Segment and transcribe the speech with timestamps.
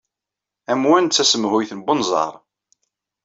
[0.71, 2.33] Amwan d tasemhuyt n unẓar.